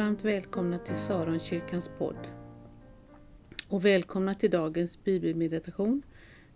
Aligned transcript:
varmt 0.00 0.24
välkomna 0.24 0.78
till 0.78 0.96
Saronkyrkans 0.96 1.90
podd. 1.98 2.28
Och 3.68 3.84
välkomna 3.84 4.34
till 4.34 4.50
dagens 4.50 5.04
bibelmeditation 5.04 6.02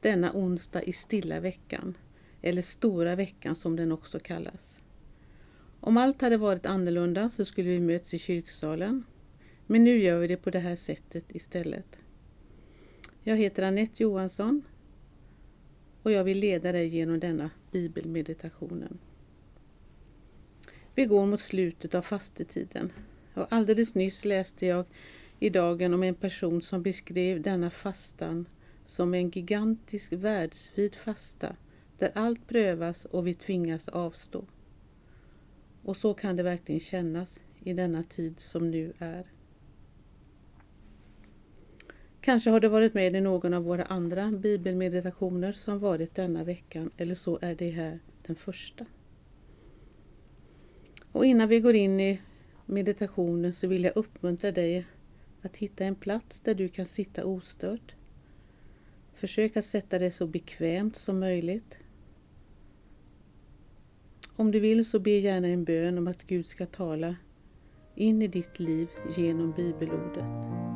denna 0.00 0.32
onsdag 0.32 0.82
i 0.82 0.92
stilla 0.92 1.40
veckan, 1.40 1.94
eller 2.42 2.62
stora 2.62 3.14
veckan 3.16 3.56
som 3.56 3.76
den 3.76 3.92
också 3.92 4.18
kallas. 4.18 4.78
Om 5.80 5.96
allt 5.96 6.20
hade 6.20 6.36
varit 6.36 6.66
annorlunda 6.66 7.30
så 7.30 7.44
skulle 7.44 7.68
vi 7.68 7.80
möts 7.80 8.14
i 8.14 8.18
kyrksalen, 8.18 9.04
men 9.66 9.84
nu 9.84 9.98
gör 9.98 10.18
vi 10.18 10.26
det 10.26 10.36
på 10.36 10.50
det 10.50 10.60
här 10.60 10.76
sättet 10.76 11.24
istället. 11.28 11.96
Jag 13.22 13.36
heter 13.36 13.62
Annette 13.62 14.02
Johansson 14.02 14.62
och 16.02 16.12
jag 16.12 16.24
vill 16.24 16.38
leda 16.38 16.72
dig 16.72 16.88
genom 16.88 17.20
denna 17.20 17.50
bibelmeditationen. 17.70 18.98
Vi 20.94 21.04
går 21.04 21.26
mot 21.26 21.40
slutet 21.40 21.94
av 21.94 22.02
fastetiden 22.02 22.92
och 23.34 23.46
alldeles 23.50 23.94
nyss 23.94 24.24
läste 24.24 24.66
jag 24.66 24.84
i 25.38 25.50
dagen 25.50 25.94
om 25.94 26.02
en 26.02 26.14
person 26.14 26.62
som 26.62 26.82
beskrev 26.82 27.42
denna 27.42 27.70
fastan 27.70 28.46
som 28.86 29.14
en 29.14 29.30
gigantisk 29.30 30.12
världsvid 30.12 30.94
fasta 30.94 31.56
där 31.98 32.12
allt 32.14 32.48
prövas 32.48 33.04
och 33.04 33.26
vi 33.26 33.34
tvingas 33.34 33.88
avstå. 33.88 34.44
Och 35.82 35.96
så 35.96 36.14
kan 36.14 36.36
det 36.36 36.42
verkligen 36.42 36.80
kännas 36.80 37.40
i 37.64 37.72
denna 37.72 38.02
tid 38.02 38.40
som 38.40 38.70
nu 38.70 38.92
är. 38.98 39.26
Kanske 42.20 42.50
har 42.50 42.60
du 42.60 42.68
varit 42.68 42.94
med 42.94 43.16
i 43.16 43.20
någon 43.20 43.54
av 43.54 43.64
våra 43.64 43.84
andra 43.84 44.30
bibelmeditationer 44.30 45.52
som 45.52 45.78
varit 45.78 46.14
denna 46.14 46.44
veckan 46.44 46.90
eller 46.96 47.14
så 47.14 47.38
är 47.42 47.54
det 47.54 47.70
här 47.70 47.98
den 48.26 48.36
första. 48.36 48.86
Och 51.12 51.26
innan 51.26 51.48
vi 51.48 51.60
går 51.60 51.74
in 51.74 52.00
i 52.00 52.20
meditationen 52.66 53.52
så 53.52 53.66
vill 53.66 53.84
jag 53.84 53.96
uppmuntra 53.96 54.52
dig 54.52 54.86
att 55.42 55.56
hitta 55.56 55.84
en 55.84 55.94
plats 55.94 56.40
där 56.40 56.54
du 56.54 56.68
kan 56.68 56.86
sitta 56.86 57.24
ostört. 57.24 57.94
Försök 59.14 59.56
att 59.56 59.66
sätta 59.66 59.98
dig 59.98 60.10
så 60.10 60.26
bekvämt 60.26 60.96
som 60.96 61.20
möjligt. 61.20 61.74
Om 64.36 64.50
du 64.50 64.60
vill 64.60 64.84
så 64.84 64.98
be 64.98 65.10
gärna 65.10 65.48
en 65.48 65.64
bön 65.64 65.98
om 65.98 66.06
att 66.06 66.26
Gud 66.26 66.46
ska 66.46 66.66
tala 66.66 67.16
in 67.94 68.22
i 68.22 68.28
ditt 68.28 68.58
liv 68.58 68.88
genom 69.16 69.52
bibelordet. 69.52 70.71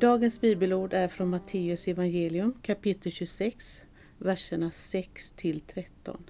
Dagens 0.00 0.40
bibelord 0.40 0.92
är 0.92 1.08
från 1.08 1.28
Matteus 1.28 1.88
evangelium 1.88 2.54
kapitel 2.62 3.12
26, 3.12 3.82
verserna 4.18 4.70
6 4.70 5.32
till 5.32 5.60
13, 5.60 6.24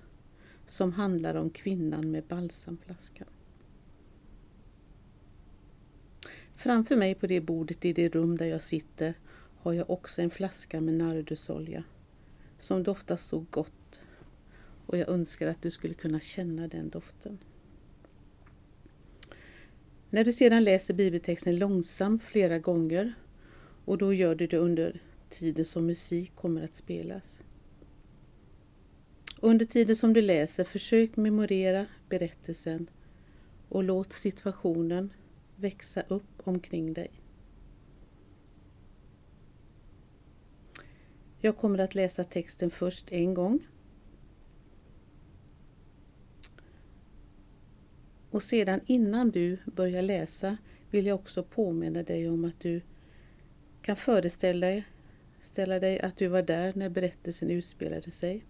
som 0.66 0.92
handlar 0.92 1.34
om 1.34 1.50
kvinnan 1.50 2.10
med 2.10 2.24
balsamflaskan. 2.24 3.26
Framför 6.56 6.96
mig 6.96 7.14
på 7.14 7.26
det 7.26 7.40
bordet 7.40 7.84
i 7.84 7.92
det 7.92 8.08
rum 8.08 8.36
där 8.36 8.46
jag 8.46 8.62
sitter 8.62 9.14
har 9.56 9.72
jag 9.72 9.90
också 9.90 10.22
en 10.22 10.30
flaska 10.30 10.80
med 10.80 10.94
nardusolja 10.94 11.84
som 12.58 12.82
doftar 12.82 13.16
så 13.16 13.44
gott 13.50 14.00
och 14.86 14.98
jag 14.98 15.08
önskar 15.08 15.48
att 15.48 15.62
du 15.62 15.70
skulle 15.70 15.94
kunna 15.94 16.20
känna 16.20 16.68
den 16.68 16.88
doften. 16.88 17.38
När 20.10 20.24
du 20.24 20.32
sedan 20.32 20.64
läser 20.64 20.94
bibeltexten 20.94 21.58
långsamt 21.58 22.22
flera 22.22 22.58
gånger 22.58 23.14
och 23.84 23.98
då 23.98 24.14
gör 24.14 24.34
du 24.34 24.46
det 24.46 24.56
under 24.56 25.00
tiden 25.28 25.64
som 25.64 25.86
musik 25.86 26.34
kommer 26.34 26.64
att 26.64 26.74
spelas. 26.74 27.38
Under 29.40 29.66
tiden 29.66 29.96
som 29.96 30.12
du 30.12 30.22
läser, 30.22 30.64
försök 30.64 31.16
memorera 31.16 31.86
berättelsen 32.08 32.90
och 33.68 33.84
låt 33.84 34.12
situationen 34.12 35.12
växa 35.56 36.02
upp 36.08 36.42
omkring 36.44 36.92
dig. 36.92 37.10
Jag 41.40 41.56
kommer 41.56 41.78
att 41.78 41.94
läsa 41.94 42.24
texten 42.24 42.70
först 42.70 43.12
en 43.12 43.34
gång. 43.34 43.66
Och 48.30 48.42
sedan 48.42 48.80
innan 48.86 49.30
du 49.30 49.58
börjar 49.64 50.02
läsa 50.02 50.56
vill 50.90 51.06
jag 51.06 51.14
också 51.14 51.42
påminna 51.42 52.02
dig 52.02 52.28
om 52.28 52.44
att 52.44 52.60
du 52.60 52.80
kan 53.82 53.96
föreställa 53.96 54.66
dig, 54.66 54.84
ställa 55.40 55.80
dig 55.80 56.00
att 56.00 56.16
du 56.16 56.28
var 56.28 56.42
där 56.42 56.72
när 56.76 56.88
berättelsen 56.88 57.50
utspelade 57.50 58.10
sig. 58.10 58.44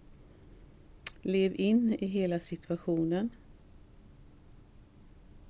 Lev 1.21 1.59
in 1.59 1.93
i 1.99 2.05
hela 2.05 2.39
situationen. 2.39 3.29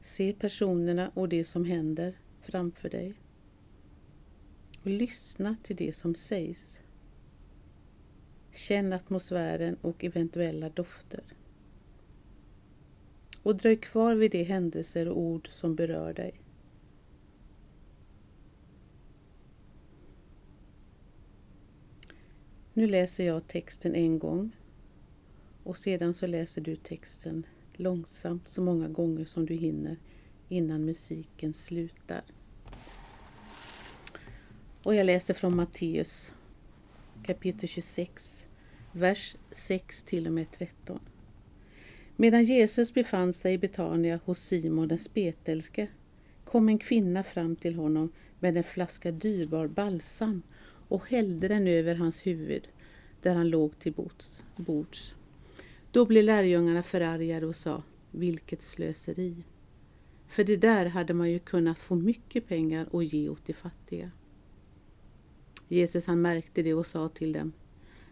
Se 0.01 0.33
personerna 0.33 1.11
och 1.13 1.29
det 1.29 1.43
som 1.43 1.65
händer 1.65 2.13
framför 2.41 2.89
dig. 2.89 3.13
Och 4.81 4.87
lyssna 4.87 5.55
till 5.63 5.75
det 5.75 5.95
som 5.95 6.15
sägs. 6.15 6.79
Känn 8.51 8.93
atmosfären 8.93 9.77
och 9.81 10.03
eventuella 10.03 10.69
dofter. 10.69 11.23
Och 13.43 13.55
dröj 13.55 13.77
kvar 13.77 14.15
vid 14.15 14.31
de 14.31 14.43
händelser 14.43 15.07
och 15.07 15.19
ord 15.19 15.49
som 15.51 15.75
berör 15.75 16.13
dig. 16.13 16.40
Nu 22.73 22.87
läser 22.87 23.23
jag 23.25 23.47
texten 23.47 23.95
en 23.95 24.19
gång 24.19 24.51
och 25.63 25.77
sedan 25.77 26.13
så 26.13 26.27
läser 26.27 26.61
du 26.61 26.75
texten 26.75 27.45
långsamt 27.73 28.47
så 28.47 28.61
många 28.61 28.87
gånger 28.87 29.25
som 29.25 29.45
du 29.45 29.53
hinner 29.53 29.97
innan 30.49 30.85
musiken 30.85 31.53
slutar. 31.53 32.23
Och 34.83 34.95
jag 34.95 35.05
läser 35.05 35.33
från 35.33 35.55
Matteus 35.55 36.31
kapitel 37.23 37.69
26, 37.69 38.45
vers 38.91 39.35
6 39.51 40.03
till 40.03 40.27
och 40.27 40.33
med 40.33 40.51
13. 40.51 40.99
Medan 42.15 42.43
Jesus 42.43 42.93
befann 42.93 43.33
sig 43.33 43.53
i 43.53 43.57
Betania 43.57 44.19
hos 44.25 44.39
Simon 44.39 44.87
den 44.87 44.99
spetälske 44.99 45.87
kom 46.43 46.69
en 46.69 46.77
kvinna 46.77 47.23
fram 47.23 47.55
till 47.55 47.75
honom 47.75 48.11
med 48.39 48.57
en 48.57 48.63
flaska 48.63 49.11
dyrbar 49.11 49.67
balsam 49.67 50.41
och 50.91 51.09
hällde 51.09 51.47
den 51.47 51.67
över 51.67 51.95
hans 51.95 52.27
huvud 52.27 52.67
där 53.21 53.35
han 53.35 53.49
låg 53.49 53.79
till 53.79 53.93
bords. 54.55 55.15
Då 55.91 56.05
blev 56.05 56.23
lärjungarna 56.23 56.83
förargade 56.83 57.45
och 57.45 57.55
sa, 57.55 57.83
vilket 58.11 58.61
slöseri. 58.61 59.35
För 60.27 60.43
det 60.43 60.57
där 60.57 60.85
hade 60.85 61.13
man 61.13 61.31
ju 61.31 61.39
kunnat 61.39 61.79
få 61.79 61.95
mycket 61.95 62.47
pengar 62.47 62.87
och 62.95 63.03
ge 63.03 63.29
åt 63.29 63.45
de 63.45 63.53
fattiga. 63.53 64.11
Jesus 65.67 66.05
han 66.05 66.21
märkte 66.21 66.61
det 66.61 66.73
och 66.73 66.87
sa 66.87 67.09
till 67.09 67.33
dem, 67.33 67.51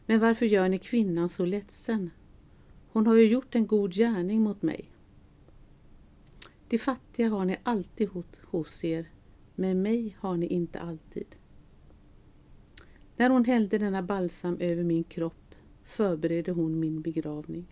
men 0.06 0.20
varför 0.20 0.46
gör 0.46 0.70
ni 0.70 0.78
kvinnan 0.78 1.30
så 1.30 1.46
ledsen? 1.46 2.10
Hon 2.92 3.08
har 3.08 3.16
ju 3.16 3.28
gjort 3.28 3.56
en 3.56 3.68
god 3.68 3.94
gärning 3.94 4.42
mot 4.42 4.62
mig. 4.62 4.92
De 6.68 6.78
fattiga 6.78 7.30
har 7.30 7.46
ni 7.46 7.58
alltid 7.64 8.10
hos 8.44 8.84
er, 8.84 9.10
men 9.56 9.82
mig 9.82 10.16
har 10.20 10.38
ni 10.38 10.48
inte 10.48 10.80
alltid. 10.80 11.36
När 13.20 13.30
hon 13.30 13.46
hällde 13.46 13.78
denna 13.78 14.02
balsam 14.02 14.58
över 14.60 14.84
min 14.84 15.04
kropp 15.04 15.56
förberedde 15.84 16.52
hon 16.52 16.80
min 16.80 17.02
begravning. 17.02 17.66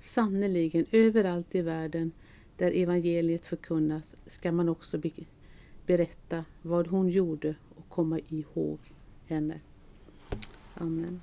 Sannerligen, 0.00 0.86
överallt 0.92 1.54
i 1.54 1.62
världen 1.62 2.12
där 2.56 2.70
evangeliet 2.70 3.44
förkunnas 3.44 4.14
ska 4.26 4.52
man 4.52 4.68
också 4.68 4.98
be 4.98 5.10
berätta 5.86 6.44
vad 6.62 6.86
hon 6.86 7.08
gjorde 7.08 7.54
och 7.76 7.88
komma 7.88 8.20
ihåg 8.28 8.78
henne. 9.26 9.60
Amen. 10.74 11.20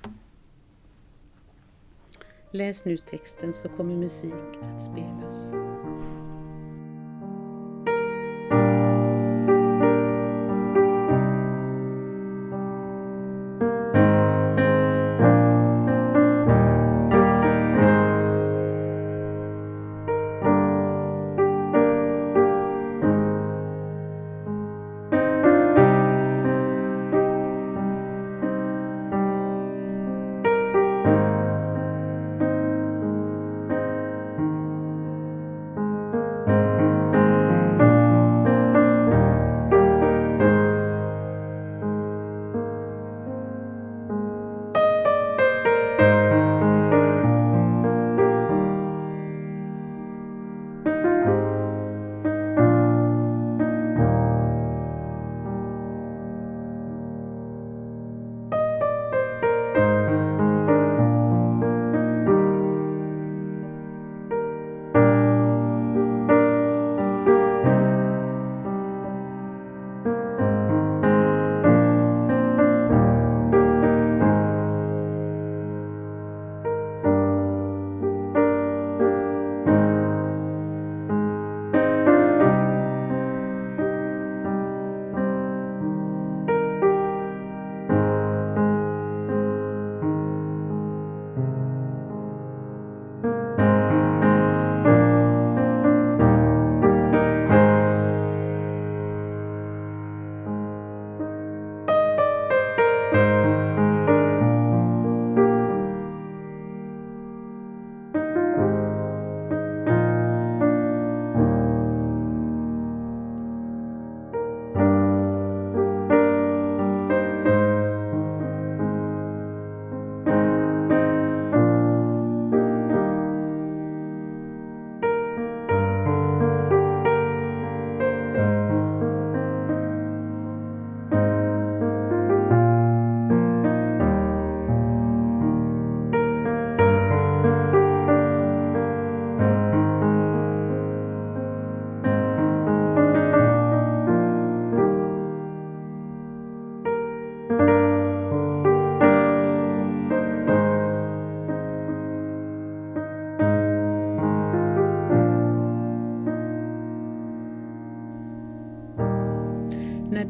Läs 2.50 2.84
nu 2.84 2.96
texten 2.96 3.54
så 3.54 3.68
kommer 3.68 3.96
musik 3.96 4.56
att 4.62 4.84
spelas. 4.84 5.61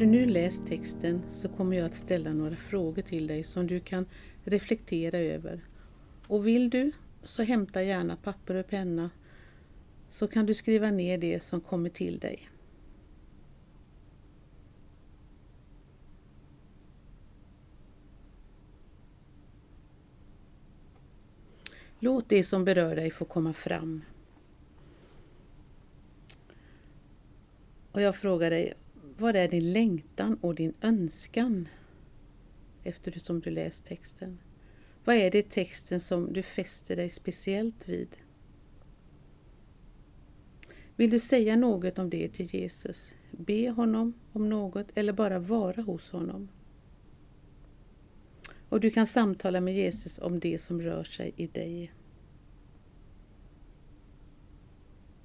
Du 0.02 0.06
nu 0.06 0.26
läst 0.26 0.66
texten 0.66 1.22
så 1.30 1.48
kommer 1.48 1.76
jag 1.76 1.86
att 1.86 1.94
ställa 1.94 2.32
några 2.32 2.56
frågor 2.56 3.02
till 3.02 3.26
dig 3.26 3.44
som 3.44 3.66
du 3.66 3.80
kan 3.80 4.06
reflektera 4.44 5.18
över. 5.18 5.60
Och 6.26 6.46
vill 6.46 6.70
du 6.70 6.92
så 7.22 7.42
hämta 7.42 7.82
gärna 7.82 8.16
papper 8.16 8.54
och 8.54 8.68
penna 8.68 9.10
så 10.10 10.28
kan 10.28 10.46
du 10.46 10.54
skriva 10.54 10.90
ner 10.90 11.18
det 11.18 11.44
som 11.44 11.60
kommer 11.60 11.90
till 11.90 12.18
dig. 12.18 12.48
Låt 21.98 22.28
det 22.28 22.44
som 22.44 22.64
berör 22.64 22.96
dig 22.96 23.10
få 23.10 23.24
komma 23.24 23.52
fram. 23.52 24.04
Och 27.92 28.00
jag 28.00 28.16
frågar 28.16 28.50
dig, 28.50 28.74
vad 29.22 29.36
är 29.36 29.48
din 29.48 29.72
längtan 29.72 30.38
och 30.40 30.54
din 30.54 30.74
önskan 30.80 31.68
eftersom 32.82 33.40
du 33.40 33.50
läst 33.50 33.84
texten? 33.84 34.38
Vad 35.04 35.16
är 35.16 35.30
det 35.30 35.38
i 35.38 35.42
texten 35.42 36.00
som 36.00 36.32
du 36.32 36.42
fäster 36.42 36.96
dig 36.96 37.10
speciellt 37.10 37.88
vid? 37.88 38.16
Vill 40.96 41.10
du 41.10 41.20
säga 41.20 41.56
något 41.56 41.98
om 41.98 42.10
det 42.10 42.28
till 42.28 42.54
Jesus? 42.54 43.12
Be 43.30 43.70
honom 43.70 44.14
om 44.32 44.48
något 44.48 44.86
eller 44.94 45.12
bara 45.12 45.38
vara 45.38 45.82
hos 45.82 46.10
honom? 46.10 46.48
Och 48.68 48.80
du 48.80 48.90
kan 48.90 49.06
samtala 49.06 49.60
med 49.60 49.74
Jesus 49.74 50.18
om 50.18 50.40
det 50.40 50.58
som 50.58 50.82
rör 50.82 51.04
sig 51.04 51.32
i 51.36 51.46
dig. 51.46 51.92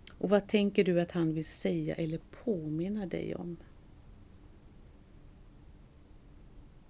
Och 0.09 0.29
vad 0.29 0.47
tänker 0.47 0.83
du 0.83 1.01
att 1.01 1.11
han 1.11 1.33
vill 1.33 1.45
säga 1.45 1.95
eller 1.95 2.19
påminna 2.43 3.05
dig 3.05 3.35
om? 3.35 3.57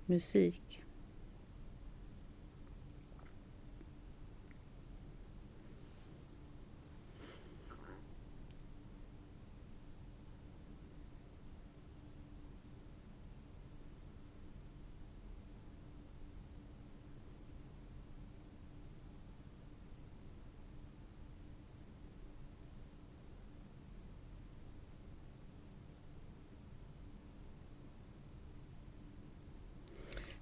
Musik. 0.07 0.86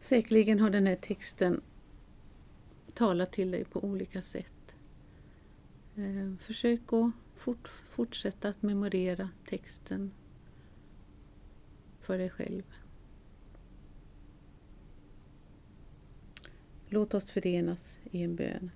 Säkerligen 0.06 0.60
har 0.60 0.70
den 0.70 0.88
här 0.88 0.96
texten 0.96 1.62
talat 2.94 3.32
till 3.32 3.52
dig 3.52 3.66
på 3.66 3.84
olika 3.84 4.22
sätt. 4.22 4.76
Eh, 5.96 6.36
försök 6.40 6.94
att 6.94 7.12
fort, 7.36 7.68
fortsätta 7.90 8.50
att 8.50 8.62
memorera 8.62 9.30
texten 9.50 10.12
för 12.02 12.18
dig 12.18 12.30
själv. 12.30 12.64
Låt 16.90 17.14
oss 17.14 17.26
förenas 17.26 17.98
i 18.12 18.24
en 18.24 18.36
bön. 18.36 18.72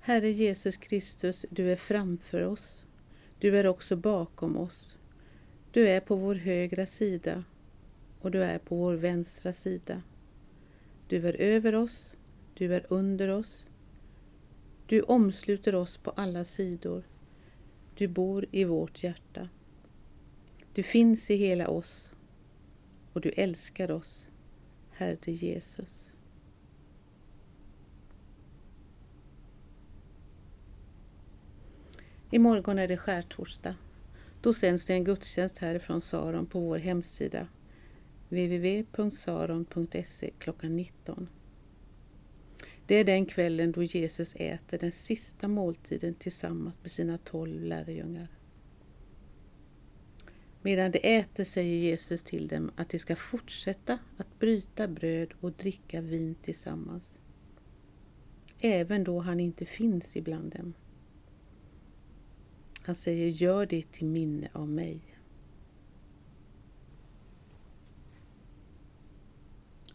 Herre 0.00 0.30
Jesus 0.30 0.76
Kristus, 0.76 1.46
du 1.50 1.72
är 1.72 1.76
framför 1.76 2.40
oss. 2.40 2.84
Du 3.38 3.58
är 3.58 3.66
också 3.66 3.96
bakom 3.96 4.56
oss. 4.56 4.96
Du 5.70 5.88
är 5.88 6.00
på 6.00 6.16
vår 6.16 6.34
högra 6.34 6.86
sida 6.86 7.44
och 8.24 8.30
du 8.30 8.44
är 8.44 8.58
på 8.58 8.76
vår 8.76 8.94
vänstra 8.94 9.52
sida. 9.52 10.02
Du 11.08 11.28
är 11.28 11.34
över 11.34 11.74
oss, 11.74 12.14
du 12.54 12.74
är 12.74 12.86
under 12.88 13.28
oss. 13.28 13.66
Du 14.86 15.02
omsluter 15.02 15.74
oss 15.74 15.96
på 15.96 16.10
alla 16.10 16.44
sidor. 16.44 17.02
Du 17.94 18.08
bor 18.08 18.46
i 18.50 18.64
vårt 18.64 19.02
hjärta. 19.02 19.48
Du 20.72 20.82
finns 20.82 21.30
i 21.30 21.36
hela 21.36 21.68
oss 21.68 22.12
och 23.12 23.20
du 23.20 23.30
älskar 23.30 23.90
oss, 23.90 24.26
Herre 24.90 25.32
Jesus. 25.32 26.10
Imorgon 32.30 32.78
är 32.78 32.88
det 32.88 32.96
skärtorsdag. 32.96 33.74
Då 34.40 34.54
sänds 34.54 34.86
det 34.86 34.94
en 34.94 35.04
gudstjänst 35.04 35.58
härifrån 35.58 36.00
Saron 36.00 36.46
på 36.46 36.60
vår 36.60 36.78
hemsida 36.78 37.48
www.saron.se 38.28 40.30
klockan 40.38 40.76
19. 40.76 41.28
Det 42.86 42.94
är 42.94 43.04
den 43.04 43.26
kvällen 43.26 43.72
då 43.72 43.82
Jesus 43.82 44.34
äter 44.34 44.78
den 44.78 44.92
sista 44.92 45.48
måltiden 45.48 46.14
tillsammans 46.14 46.78
med 46.82 46.90
sina 46.90 47.18
tolv 47.18 47.64
lärjungar. 47.64 48.28
Medan 50.62 50.90
de 50.90 51.18
äter 51.18 51.44
säger 51.44 51.76
Jesus 51.76 52.22
till 52.22 52.48
dem 52.48 52.70
att 52.76 52.88
de 52.88 52.98
ska 52.98 53.16
fortsätta 53.16 53.98
att 54.16 54.38
bryta 54.38 54.88
bröd 54.88 55.34
och 55.40 55.52
dricka 55.52 56.00
vin 56.00 56.34
tillsammans. 56.42 57.18
Även 58.60 59.04
då 59.04 59.20
han 59.20 59.40
inte 59.40 59.64
finns 59.64 60.16
ibland 60.16 60.52
dem. 60.52 60.74
Han 62.82 62.94
säger, 62.94 63.28
gör 63.28 63.66
det 63.66 63.92
till 63.92 64.06
minne 64.06 64.48
av 64.52 64.68
mig. 64.68 65.13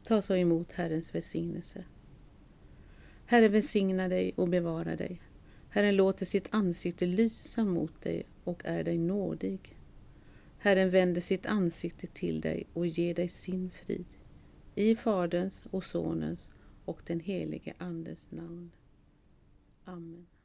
Ta 0.10 0.22
så 0.22 0.36
emot 0.36 0.72
Herrens 0.72 1.16
välsignelse. 1.16 1.84
Herren 3.26 3.52
välsigna 3.52 4.08
dig 4.08 4.34
och 4.36 4.48
bevara 4.50 4.96
dig. 4.96 5.22
Herren 5.70 5.96
låter 5.96 6.26
sitt 6.26 6.48
ansikte 6.52 7.06
lysa 7.06 7.66
mot 7.66 8.02
dig 8.02 8.26
och 8.44 8.62
är 8.66 8.84
dig 8.84 8.98
nådig. 8.98 9.78
Herren 10.58 10.90
vänder 10.90 11.22
sitt 11.22 11.46
ansikte 11.46 12.08
till 12.08 12.42
dig 12.42 12.68
och 12.74 12.88
ger 12.88 13.16
dig 13.16 13.28
sin 13.28 13.70
frid. 13.70 14.06
I 14.76 14.96
Faderns 14.96 15.66
och 15.72 15.84
Sonens 15.84 16.50
och 16.86 17.02
den 17.06 17.20
helige 17.20 17.74
Andes 17.78 18.32
namn. 18.32 18.72
Amen. 19.84 20.39